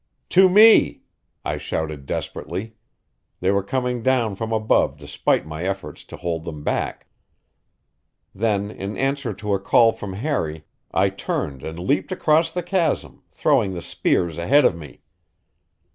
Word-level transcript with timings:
"To 0.29 0.49
me!" 0.49 1.03
I 1.45 1.57
shouted 1.57 2.07
desperately; 2.07 2.73
they 3.39 3.51
were 3.51 3.61
coming 3.61 4.01
down 4.01 4.33
from 4.33 4.51
above 4.51 4.97
despite 4.97 5.45
my 5.45 5.63
efforts 5.63 6.03
to 6.05 6.17
hold 6.17 6.43
them 6.43 6.63
back. 6.63 7.05
Then, 8.33 8.71
in 8.71 8.97
answer 8.97 9.31
to 9.35 9.53
a 9.53 9.59
call 9.59 9.91
from 9.91 10.13
Harry, 10.13 10.65
I 10.91 11.09
turned 11.09 11.61
and 11.61 11.77
leaped 11.77 12.11
across 12.11 12.49
the 12.49 12.63
chasm, 12.63 13.21
throwing 13.31 13.75
the 13.75 13.83
spears 13.83 14.39
ahead 14.39 14.65
of 14.65 14.75
me. 14.75 15.01